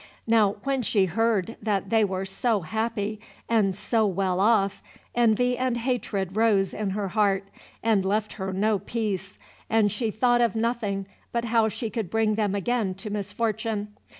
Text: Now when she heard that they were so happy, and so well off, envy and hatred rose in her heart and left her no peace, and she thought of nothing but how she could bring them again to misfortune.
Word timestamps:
Now 0.25 0.53
when 0.63 0.81
she 0.81 1.05
heard 1.05 1.57
that 1.61 1.91
they 1.91 2.03
were 2.03 2.25
so 2.25 2.61
happy, 2.61 3.19
and 3.47 3.75
so 3.75 4.03
well 4.07 4.39
off, 4.39 4.81
envy 5.13 5.55
and 5.55 5.77
hatred 5.77 6.35
rose 6.35 6.73
in 6.73 6.89
her 6.89 7.09
heart 7.09 7.47
and 7.83 8.03
left 8.03 8.33
her 8.33 8.51
no 8.51 8.79
peace, 8.79 9.37
and 9.69 9.91
she 9.91 10.09
thought 10.09 10.41
of 10.41 10.55
nothing 10.55 11.05
but 11.31 11.45
how 11.45 11.69
she 11.69 11.91
could 11.91 12.09
bring 12.09 12.33
them 12.33 12.55
again 12.55 12.95
to 12.95 13.11
misfortune. 13.11 13.89